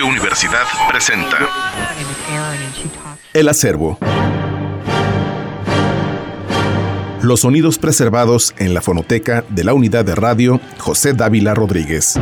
[0.00, 1.36] Radio Universidad presenta
[3.34, 3.98] El acervo.
[7.20, 12.18] Los sonidos preservados en la fonoteca de la unidad de radio José Dávila Rodríguez.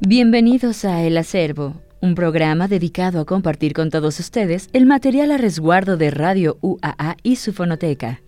[0.00, 5.36] Bienvenidos a El Acervo, un programa dedicado a compartir con todos ustedes el material a
[5.36, 8.20] resguardo de Radio UAA y su fonoteca.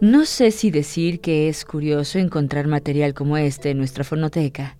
[0.00, 4.78] No sé si decir que es curioso encontrar material como este en nuestra fonoteca,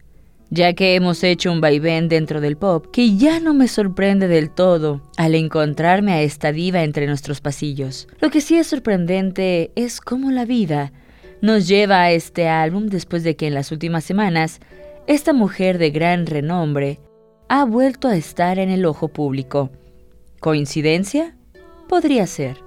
[0.48, 4.50] ya que hemos hecho un vaivén dentro del pop que ya no me sorprende del
[4.50, 8.08] todo al encontrarme a esta diva entre nuestros pasillos.
[8.20, 10.90] Lo que sí es sorprendente es cómo la vida
[11.40, 14.60] nos lleva a este álbum después de que en las últimas semanas
[15.06, 17.00] esta mujer de gran renombre
[17.48, 19.70] ha vuelto a estar en el ojo público.
[20.38, 21.36] ¿Coincidencia?
[21.88, 22.58] Podría ser.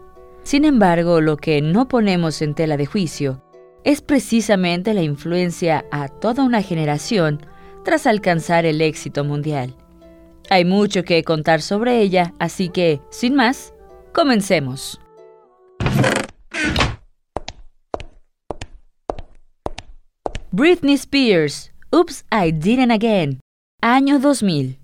[0.43, 3.43] Sin embargo, lo que no ponemos en tela de juicio
[3.83, 7.45] es precisamente la influencia a toda una generación
[7.85, 9.75] tras alcanzar el éxito mundial.
[10.49, 13.73] Hay mucho que contar sobre ella, así que, sin más,
[14.13, 14.99] comencemos.
[20.53, 23.39] Britney Spears, Oops, I Didn't Again,
[23.81, 24.82] año 2000.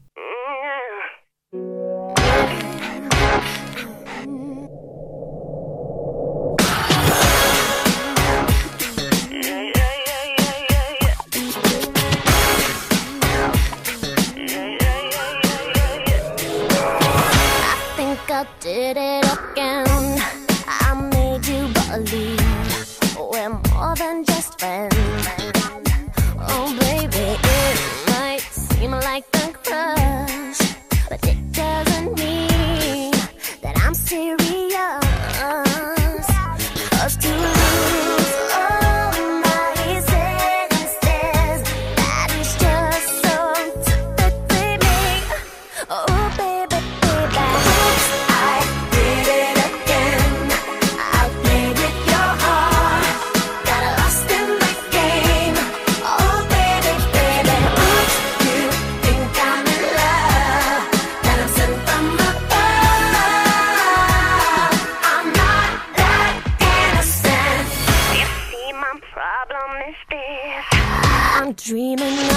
[71.69, 72.28] Dreaming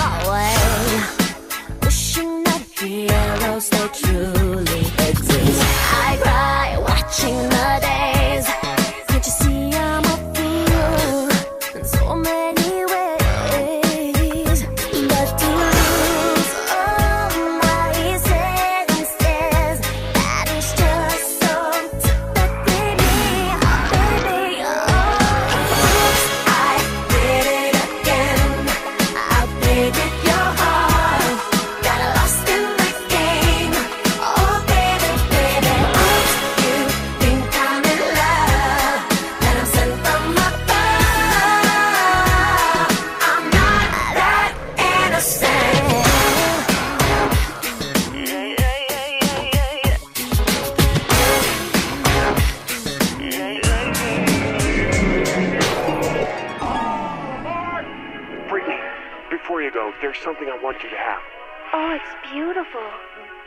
[62.53, 62.83] beautiful.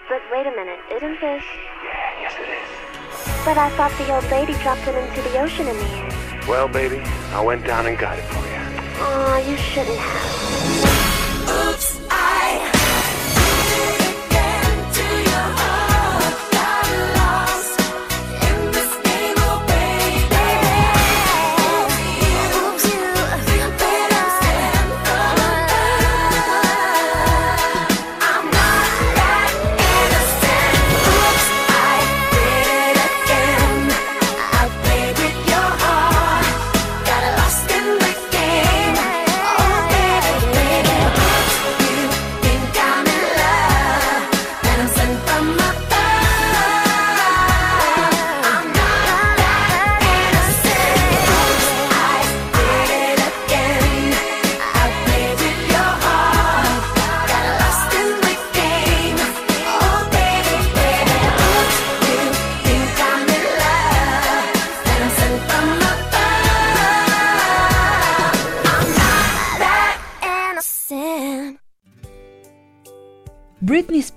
[0.09, 1.43] But wait a minute, isn't this?
[1.83, 3.45] Yeah, yes it is.
[3.45, 6.47] But I thought the old lady dropped it into the ocean in the end.
[6.47, 6.99] Well, baby,
[7.31, 8.55] I went down and got it for you.
[8.97, 10.84] Oh, you shouldn't have.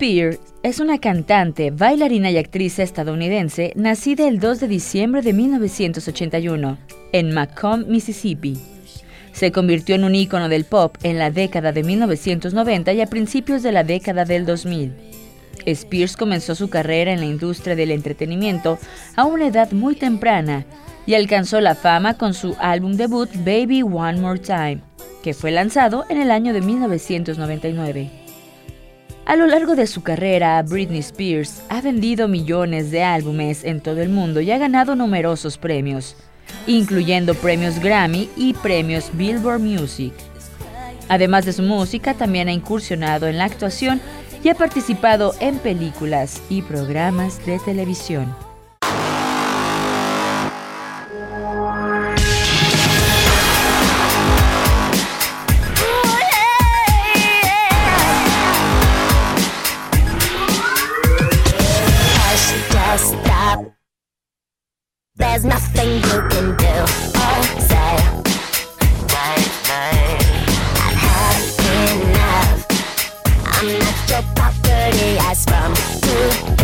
[0.09, 6.79] Spears es una cantante, bailarina y actriz estadounidense nacida el 2 de diciembre de 1981
[7.13, 8.57] en Macomb, Mississippi.
[9.33, 13.63] Se convirtió en un ícono del pop en la década de 1990 y a principios
[13.63, 14.95] de la década del 2000.
[15.67, 18.79] Spears comenzó su carrera en la industria del entretenimiento
[19.15, 20.65] a una edad muy temprana
[21.05, 24.81] y alcanzó la fama con su álbum debut Baby One More Time,
[25.23, 28.28] que fue lanzado en el año de 1999.
[29.29, 34.01] A lo largo de su carrera, Britney Spears ha vendido millones de álbumes en todo
[34.01, 36.17] el mundo y ha ganado numerosos premios,
[36.67, 40.15] incluyendo premios Grammy y premios Billboard Music.
[41.11, 44.01] Además de su música, también ha incursionado en la actuación
[44.43, 48.48] y ha participado en películas y programas de televisión.
[65.19, 66.75] There's nothing you can do
[67.19, 67.97] or say.
[70.81, 71.41] I've had
[72.07, 72.67] enough.
[73.45, 76.58] I'm not your property as from today.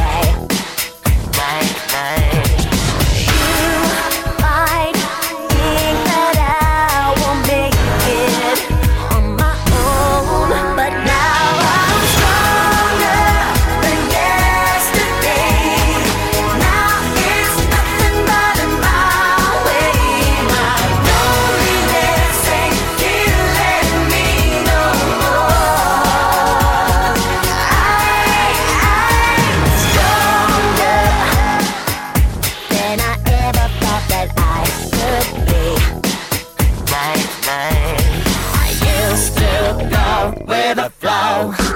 [40.32, 41.73] Go with the flow,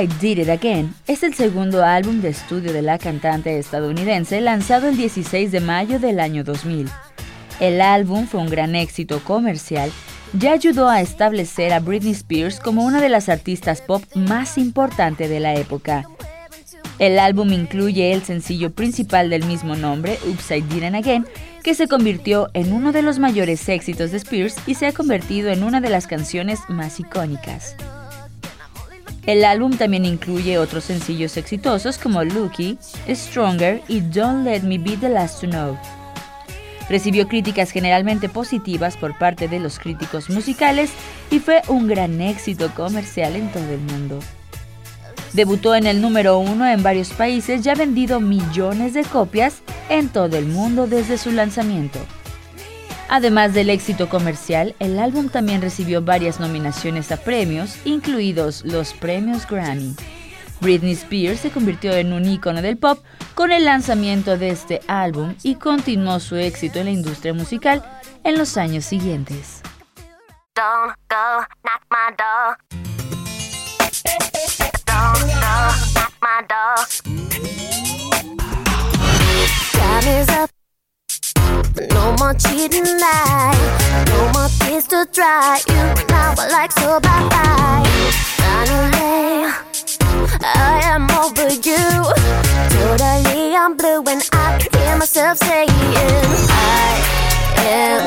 [0.00, 4.88] I Did It Again es el segundo álbum de estudio de la cantante estadounidense lanzado
[4.88, 6.88] el 16 de mayo del año 2000.
[7.58, 9.90] El álbum fue un gran éxito comercial
[10.40, 15.28] y ayudó a establecer a Britney Spears como una de las artistas pop más importantes
[15.28, 16.04] de la época.
[17.00, 21.26] El álbum incluye el sencillo principal del mismo nombre, Upside Down Again,
[21.64, 25.50] que se convirtió en uno de los mayores éxitos de Spears y se ha convertido
[25.50, 27.74] en una de las canciones más icónicas.
[29.28, 32.78] El álbum también incluye otros sencillos exitosos como Lucky,
[33.10, 35.76] Stronger y Don't Let Me Be the Last to Know.
[36.88, 40.92] Recibió críticas generalmente positivas por parte de los críticos musicales
[41.30, 44.18] y fue un gran éxito comercial en todo el mundo.
[45.34, 49.58] Debutó en el número uno en varios países y ha vendido millones de copias
[49.90, 51.98] en todo el mundo desde su lanzamiento.
[53.08, 59.46] Además del éxito comercial, el álbum también recibió varias nominaciones a premios, incluidos los premios
[59.48, 59.96] Grammy.
[60.60, 62.98] Britney Spears se convirtió en un ícono del pop
[63.34, 67.82] con el lanzamiento de este álbum y continuó su éxito en la industria musical
[68.24, 69.62] en los años siguientes.
[82.28, 84.06] More cheating lies.
[84.08, 85.60] No more tears to dry.
[85.66, 87.84] You now I like so bye bye.
[88.36, 89.48] Finally,
[90.44, 91.84] I am over you.
[92.74, 95.70] Totally, I'm blue and I hear myself saying,
[96.50, 96.92] I
[97.80, 98.02] am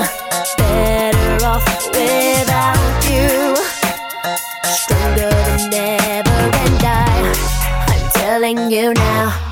[0.58, 1.66] better off
[1.98, 3.56] without you.
[4.82, 7.34] Stronger than ever, and I,
[7.92, 9.51] I'm telling you now.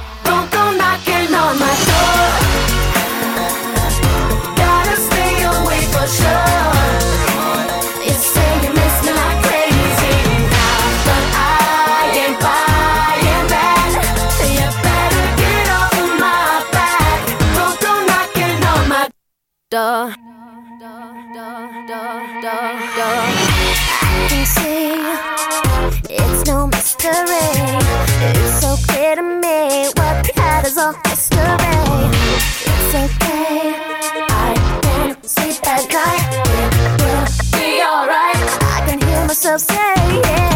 [6.12, 6.16] I
[24.30, 24.94] can see
[26.10, 27.14] it's no mystery.
[28.34, 31.46] It's so clear to me what had is all history.
[32.66, 33.89] It's okay
[35.70, 36.18] that guy
[36.98, 38.50] will be alright.
[38.64, 40.49] I can hear myself say, yeah.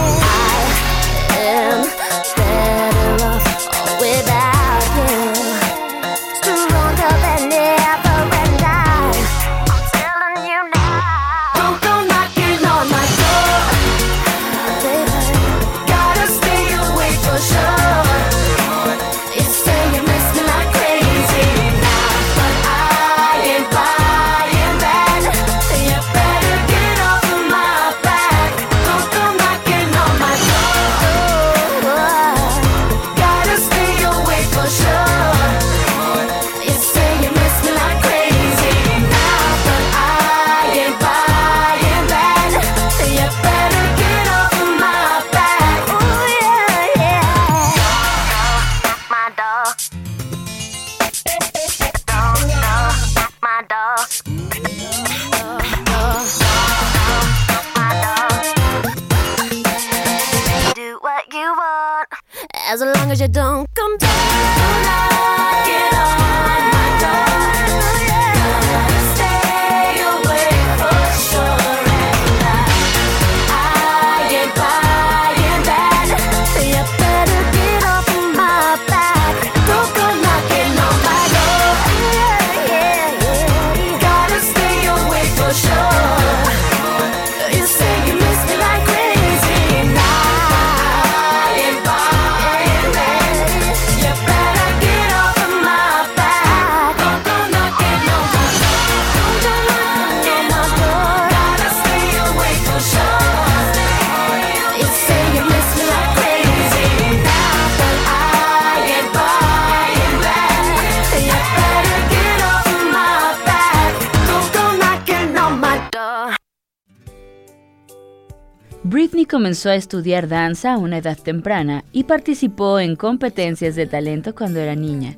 [119.44, 124.62] Comenzó a estudiar danza a una edad temprana y participó en competencias de talento cuando
[124.62, 125.18] era niña.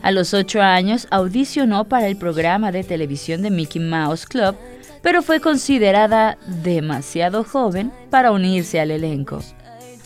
[0.00, 4.56] A los 8 años audicionó para el programa de televisión de Mickey Mouse Club,
[5.02, 9.40] pero fue considerada demasiado joven para unirse al elenco.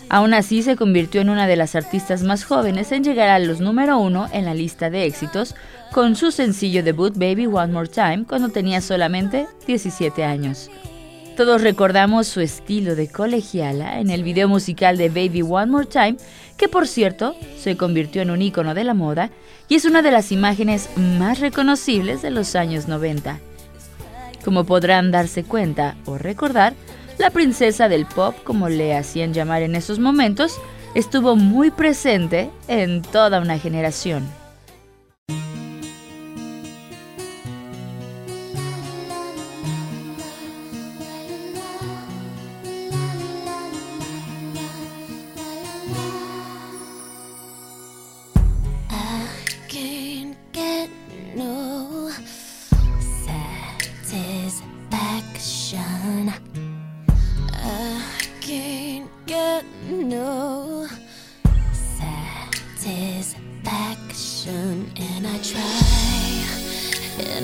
[0.08, 3.60] Aún así se convirtió en una de las artistas más jóvenes en llegar a los
[3.60, 5.54] número uno en la lista de éxitos
[5.92, 10.68] con su sencillo debut Baby One More Time cuando tenía solamente 17 años.
[11.36, 16.16] Todos recordamos su estilo de colegiala en el video musical de Baby One More Time,
[16.58, 19.30] que por cierto se convirtió en un icono de la moda
[19.66, 23.38] y es una de las imágenes más reconocibles de los años 90.
[24.44, 26.74] Como podrán darse cuenta o recordar,
[27.16, 30.58] la princesa del pop, como le hacían llamar en esos momentos,
[30.94, 34.41] estuvo muy presente en toda una generación.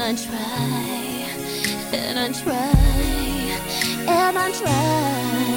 [0.09, 0.39] I try,
[1.93, 2.55] and I try,
[4.09, 5.48] and I try.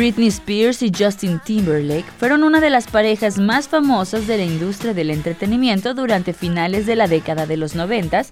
[0.00, 4.94] Britney Spears y Justin Timberlake fueron una de las parejas más famosas de la industria
[4.94, 8.22] del entretenimiento durante finales de la década de los 90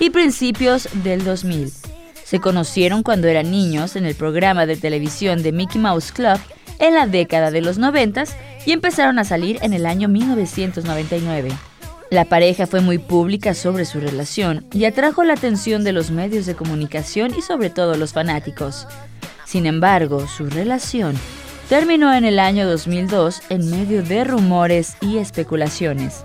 [0.00, 1.72] y principios del 2000.
[2.24, 6.38] Se conocieron cuando eran niños en el programa de televisión de Mickey Mouse Club
[6.78, 8.24] en la década de los 90
[8.66, 11.52] y empezaron a salir en el año 1999.
[12.10, 16.44] La pareja fue muy pública sobre su relación y atrajo la atención de los medios
[16.44, 18.86] de comunicación y sobre todo los fanáticos.
[19.54, 21.14] Sin embargo, su relación
[21.68, 26.24] terminó en el año 2002 en medio de rumores y especulaciones.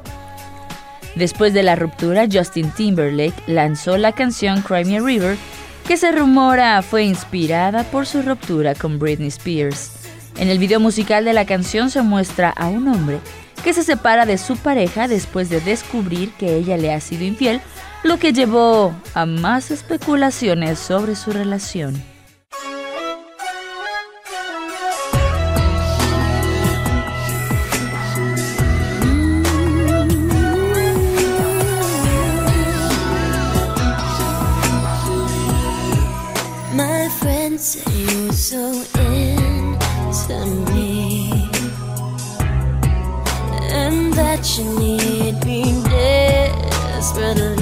[1.13, 5.37] Después de la ruptura, Justin Timberlake lanzó la canción Cry Me a River,
[5.87, 9.91] que se rumora fue inspirada por su ruptura con Britney Spears.
[10.39, 13.19] En el video musical de la canción se muestra a un hombre
[13.63, 17.61] que se separa de su pareja después de descubrir que ella le ha sido infiel,
[18.01, 22.18] lo que llevó a más especulaciones sobre su relación.
[44.39, 47.58] That you need me desperately.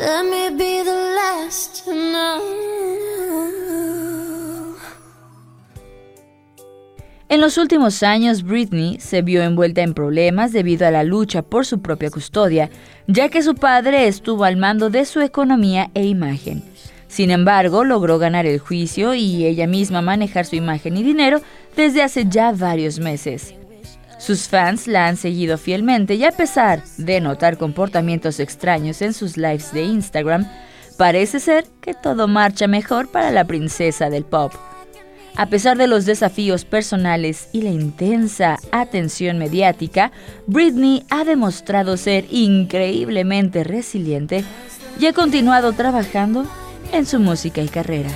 [0.00, 1.86] Let me be the last.
[7.28, 11.64] En los últimos años, Britney se vio envuelta en problemas debido a la lucha por
[11.64, 12.70] su propia custodia,
[13.06, 16.64] ya que su padre estuvo al mando de su economía e imagen.
[17.06, 21.40] Sin embargo, logró ganar el juicio y ella misma manejar su imagen y dinero
[21.76, 23.54] desde hace ya varios meses.
[24.20, 29.38] Sus fans la han seguido fielmente y a pesar de notar comportamientos extraños en sus
[29.38, 30.46] lives de Instagram,
[30.98, 34.52] parece ser que todo marcha mejor para la princesa del pop.
[35.36, 40.12] A pesar de los desafíos personales y la intensa atención mediática,
[40.46, 44.44] Britney ha demostrado ser increíblemente resiliente
[44.98, 46.44] y ha continuado trabajando
[46.92, 48.10] en su música y carrera.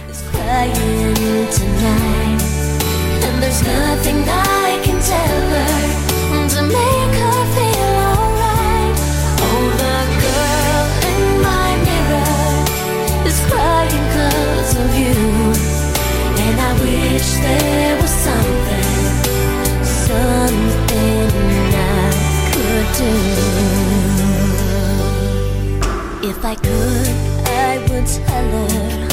[26.55, 27.09] I could,
[27.49, 29.09] I would tell her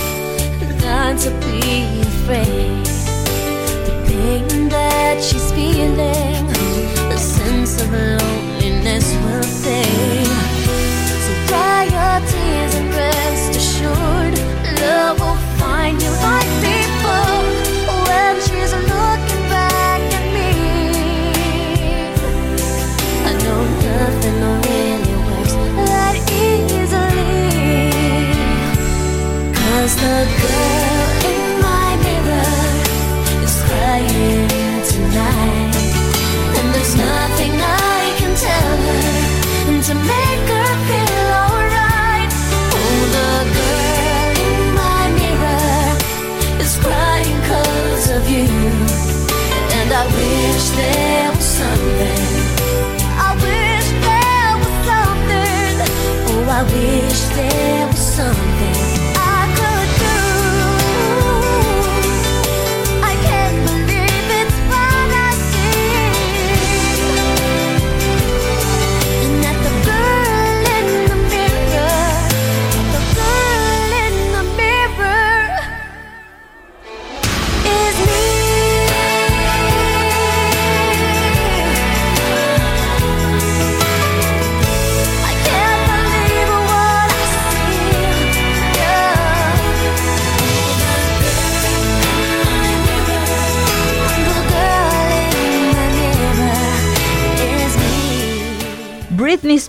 [0.80, 2.86] not to be afraid.
[3.88, 6.45] The pain that she's feeling,
[7.10, 10.27] the sense of loneliness will fade.
[11.25, 14.38] So dry your tears and rest assured,
[14.80, 17.41] love will find you like before.
[18.06, 18.90] When she's looking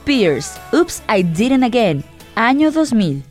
[0.03, 2.03] Spears, Oops, I Did It Again,
[2.35, 3.23] año 2000.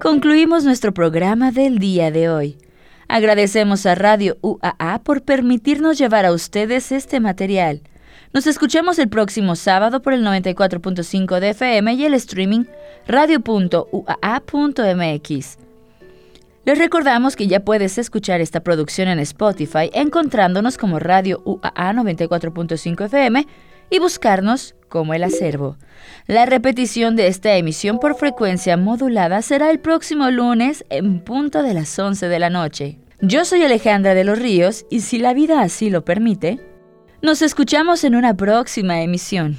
[0.00, 2.58] Concluimos nuestro programa del día de hoy.
[3.06, 7.82] Agradecemos a Radio UAA por permitirnos llevar a ustedes este material.
[8.32, 12.64] Nos escuchamos el próximo sábado por el 94.5 de FM y el streaming
[13.06, 13.94] radio.uaa.mx.
[16.64, 23.04] Les recordamos que ya puedes escuchar esta producción en Spotify encontrándonos como Radio UAA 94.5
[23.04, 23.46] FM
[23.90, 25.76] y buscarnos como El Acervo.
[26.26, 31.74] La repetición de esta emisión por frecuencia modulada será el próximo lunes en punto de
[31.74, 32.98] las 11 de la noche.
[33.20, 36.60] Yo soy Alejandra de los Ríos y si la vida así lo permite,
[37.20, 39.58] nos escuchamos en una próxima emisión.